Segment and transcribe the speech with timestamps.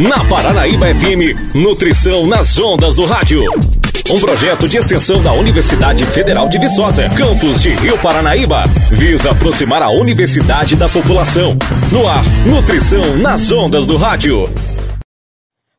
[0.00, 3.42] Na Paranaíba FM, Nutrição nas Ondas do Rádio.
[4.10, 9.82] Um projeto de extensão da Universidade Federal de Viçosa, campus de Rio Paranaíba, visa aproximar
[9.82, 11.56] a universidade da população.
[11.90, 14.44] No ar, Nutrição nas Ondas do Rádio.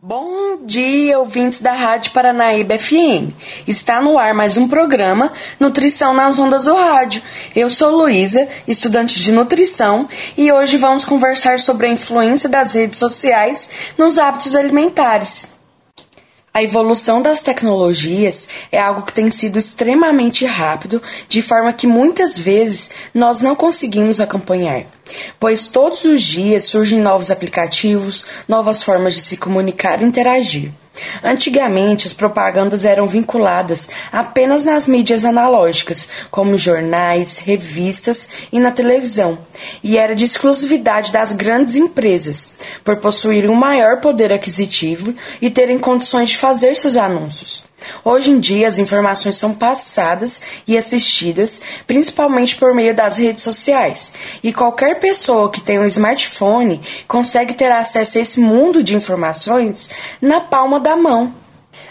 [0.00, 3.34] Bom dia, ouvintes da Rádio Paranaíba FM.
[3.66, 7.20] Está no ar mais um programa Nutrição nas Ondas do Rádio.
[7.52, 12.96] Eu sou Luísa, estudante de nutrição, e hoje vamos conversar sobre a influência das redes
[12.96, 15.57] sociais nos hábitos alimentares.
[16.52, 22.38] A evolução das tecnologias é algo que tem sido extremamente rápido, de forma que muitas
[22.38, 24.84] vezes nós não conseguimos acompanhar,
[25.38, 30.72] pois todos os dias surgem novos aplicativos, novas formas de se comunicar e interagir.
[31.22, 39.38] Antigamente, as propagandas eram vinculadas apenas nas mídias analógicas, como jornais, revistas e na televisão,
[39.82, 45.78] e era de exclusividade das grandes empresas, por possuírem um maior poder aquisitivo e terem
[45.78, 47.67] condições de fazer seus anúncios.
[48.04, 54.14] Hoje em dia, as informações são passadas e assistidas principalmente por meio das redes sociais,
[54.42, 59.90] e qualquer pessoa que tem um smartphone consegue ter acesso a esse mundo de informações
[60.20, 61.32] na palma da mão.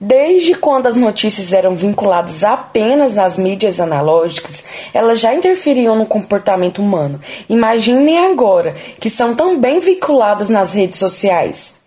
[0.00, 6.80] Desde quando as notícias eram vinculadas apenas às mídias analógicas, elas já interferiam no comportamento
[6.80, 7.20] humano.
[7.48, 11.80] Imaginem agora que são também vinculadas nas redes sociais.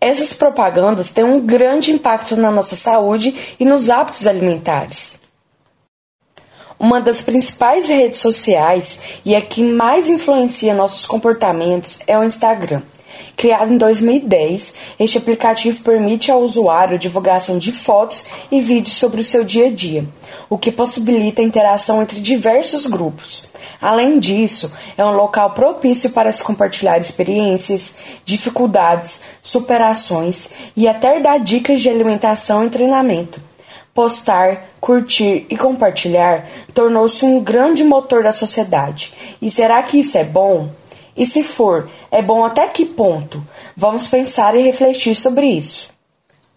[0.00, 5.20] Essas propagandas têm um grande impacto na nossa saúde e nos hábitos alimentares.
[6.78, 12.82] Uma das principais redes sociais e a que mais influencia nossos comportamentos é o Instagram.
[13.36, 19.24] Criado em 2010, este aplicativo permite ao usuário divulgação de fotos e vídeos sobre o
[19.24, 20.06] seu dia a dia,
[20.48, 23.44] o que possibilita a interação entre diversos grupos.
[23.78, 31.38] Além disso, é um local propício para se compartilhar experiências, dificuldades, superações e até dar
[31.38, 33.38] dicas de alimentação e treinamento.
[33.92, 39.12] Postar, curtir e compartilhar tornou-se um grande motor da sociedade.
[39.42, 40.70] E será que isso é bom?
[41.16, 43.42] E se for, é bom até que ponto?
[43.76, 45.96] Vamos pensar e refletir sobre isso.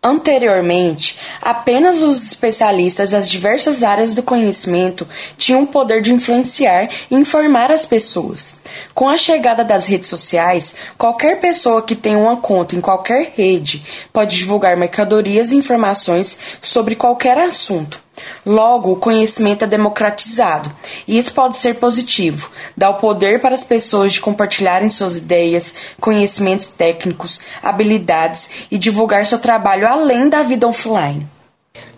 [0.02, 5.06] Anteriormente, apenas os especialistas das diversas áreas do conhecimento
[5.38, 8.62] tinham o poder de influenciar e informar as pessoas.
[8.94, 13.84] Com a chegada das redes sociais, qualquer pessoa que tenha uma conta em qualquer rede
[14.14, 18.02] pode divulgar mercadorias e informações sobre qualquer assunto.
[18.46, 20.72] Logo, o conhecimento é democratizado,
[21.08, 25.76] e isso pode ser positivo, dá o poder para as pessoas de compartilharem suas ideias,
[26.00, 31.39] conhecimentos técnicos, habilidades e divulgar seu trabalho além da vida offline.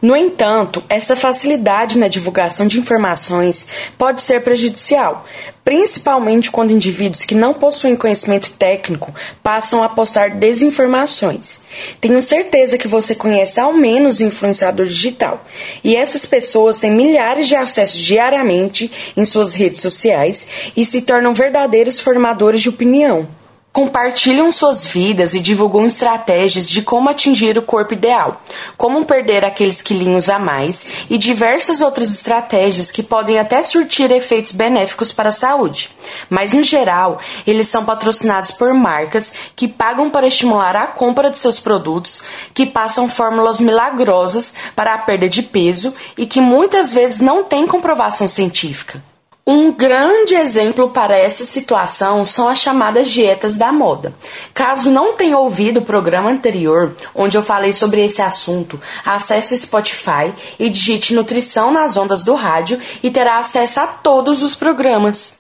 [0.02, 3.68] No entanto, essa facilidade na divulgação de informações
[3.98, 5.26] pode ser prejudicial,
[5.64, 11.62] principalmente quando indivíduos que não possuem conhecimento técnico passam a postar desinformações.
[12.02, 15.46] Tenho certeza que você conhece ao menos o influenciador digital,
[15.84, 21.34] e essas pessoas têm milhares de acessos diariamente em suas redes sociais e se tornam
[21.34, 23.28] verdadeiros formadores de opinião
[23.74, 28.42] compartilham suas vidas e divulgam estratégias de como atingir o corpo ideal,
[28.78, 34.52] como perder aqueles quilinhos a mais e diversas outras estratégias que podem até surtir efeitos
[34.52, 35.90] benéficos para a saúde.
[36.30, 41.40] Mas, no geral, eles são patrocinados por marcas que pagam para estimular a compra de
[41.40, 42.22] seus produtos,
[42.54, 47.66] que passam fórmulas milagrosas para a perda de peso e que muitas vezes não têm
[47.66, 49.11] comprovação científica.
[49.46, 54.13] Um grande exemplo para essa situação são as chamadas dietas da moda.
[54.53, 59.57] Caso não tenha ouvido o programa anterior, onde eu falei sobre esse assunto, acesse o
[59.57, 65.40] Spotify e digite Nutrição nas Ondas do Rádio e terá acesso a todos os programas.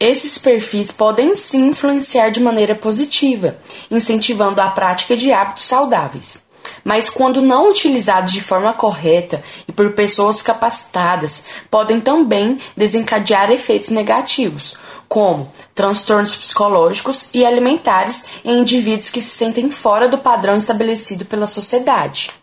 [0.00, 3.56] Esses perfis podem sim influenciar de maneira positiva,
[3.90, 6.42] incentivando a prática de hábitos saudáveis
[6.84, 13.90] mas quando não utilizados de forma correta e por pessoas capacitadas, podem também desencadear efeitos
[13.90, 14.76] negativos,
[15.08, 21.46] como transtornos psicológicos e alimentares em indivíduos que se sentem fora do padrão estabelecido pela
[21.46, 22.41] sociedade.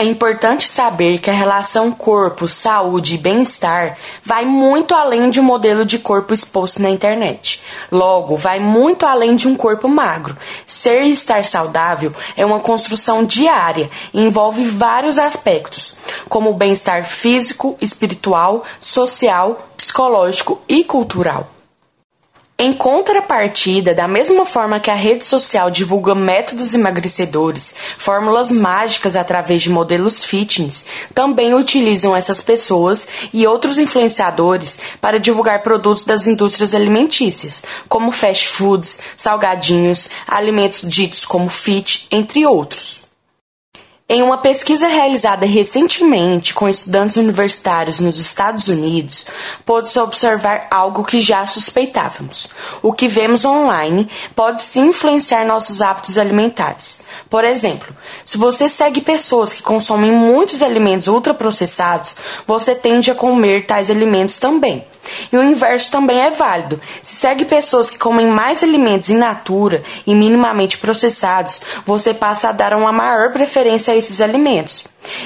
[0.00, 5.42] É importante saber que a relação corpo, saúde e bem-estar vai muito além de um
[5.42, 7.62] modelo de corpo exposto na internet.
[7.92, 10.38] Logo, vai muito além de um corpo magro.
[10.66, 15.94] Ser e estar saudável é uma construção diária e envolve vários aspectos,
[16.30, 21.59] como o bem-estar físico, espiritual, social, psicológico e cultural.
[22.62, 29.62] Em contrapartida, da mesma forma que a rede social divulga métodos emagrecedores, fórmulas mágicas através
[29.62, 36.74] de modelos fitness, também utilizam essas pessoas e outros influenciadores para divulgar produtos das indústrias
[36.74, 42.99] alimentícias, como fast foods, salgadinhos, alimentos ditos como fit, entre outros.
[44.12, 49.24] Em uma pesquisa realizada recentemente com estudantes universitários nos Estados Unidos,
[49.64, 52.48] pôde-se observar algo que já suspeitávamos.
[52.82, 57.04] O que vemos online pode sim influenciar nossos hábitos alimentares.
[57.28, 63.64] Por exemplo, se você segue pessoas que consomem muitos alimentos ultraprocessados, você tende a comer
[63.64, 64.84] tais alimentos também.
[65.32, 66.80] E o inverso também é válido.
[67.02, 72.52] Se segue pessoas que comem mais alimentos in natura e minimamente processados, você passa a
[72.52, 74.84] dar uma maior preferência a esses alimentos.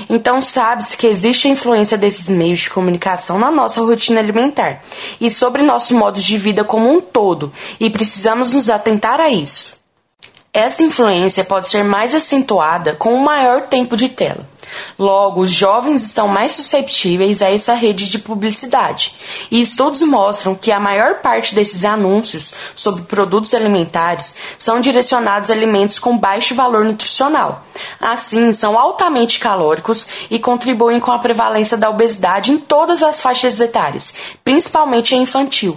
[0.08, 4.82] Então, sabe-se que existe a influência desses meios de comunicação na nossa rotina alimentar
[5.20, 9.73] e sobre nosso modo de vida como um todo, e precisamos nos atentar a isso.
[10.54, 14.48] Essa influência pode ser mais acentuada com um maior tempo de tela.
[14.96, 19.16] Logo, os jovens estão mais susceptíveis a essa rede de publicidade,
[19.50, 25.54] e estudos mostram que a maior parte desses anúncios sobre produtos alimentares são direcionados a
[25.54, 27.64] alimentos com baixo valor nutricional.
[28.00, 33.60] Assim, são altamente calóricos e contribuem com a prevalência da obesidade em todas as faixas
[33.60, 34.14] etárias,
[34.44, 35.76] principalmente a infantil.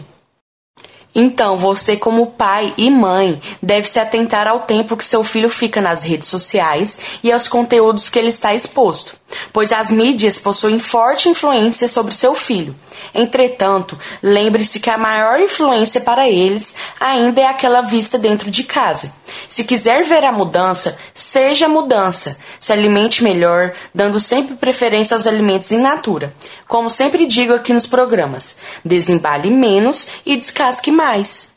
[1.20, 5.82] Então, você, como pai e mãe, deve se atentar ao tempo que seu filho fica
[5.82, 9.16] nas redes sociais e aos conteúdos que ele está exposto
[9.52, 12.76] pois as mídias possuem forte influência sobre seu filho.
[13.14, 19.14] Entretanto, lembre-se que a maior influência para eles ainda é aquela vista dentro de casa.
[19.48, 22.38] Se quiser ver a mudança, seja a mudança.
[22.60, 26.34] Se alimente melhor, dando sempre preferência aos alimentos in natura.
[26.68, 31.56] Como sempre digo aqui nos programas, desembale menos e descasque mais.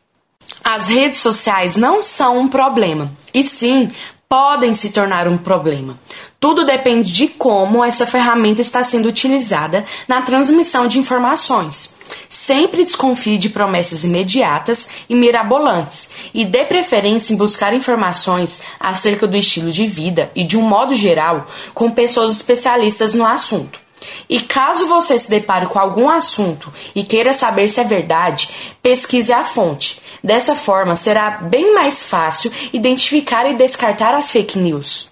[0.62, 3.88] As redes sociais não são um problema, e sim
[4.30, 5.98] podem se tornar um problema.
[6.38, 11.96] Tudo depende de como essa ferramenta está sendo utilizada na transmissão de informações.
[12.28, 19.36] Sempre desconfie de promessas imediatas e mirabolantes e dê preferência em buscar informações acerca do
[19.36, 23.80] estilo de vida e, de um modo geral, com pessoas especialistas no assunto.
[24.28, 28.50] E caso você se depare com algum assunto e queira saber se é verdade,
[28.82, 30.00] pesquise a fonte.
[30.22, 35.10] Dessa forma, será bem mais fácil identificar e descartar as fake news.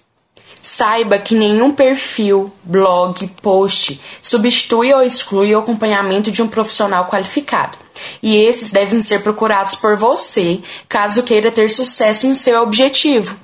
[0.61, 7.77] Saiba que nenhum perfil, blog, post substitui ou exclui o acompanhamento de um profissional qualificado.
[8.21, 13.37] E esses devem ser procurados por você, caso queira ter sucesso no seu objetivo.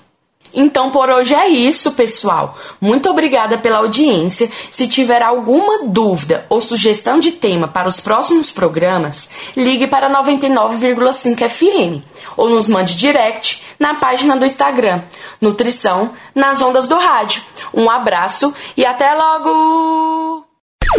[0.55, 2.57] Então por hoje é isso, pessoal.
[2.79, 4.49] Muito obrigada pela audiência.
[4.69, 11.49] Se tiver alguma dúvida ou sugestão de tema para os próximos programas, ligue para 99,5
[11.49, 12.03] FM
[12.37, 15.01] ou nos mande direct na página do Instagram
[15.41, 17.41] Nutrição nas Ondas do Rádio.
[17.73, 20.45] Um abraço e até logo!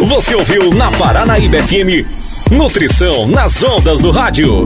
[0.01, 2.05] Você ouviu na Paranaíba FM
[2.51, 4.63] Nutrição nas Ondas do Rádio.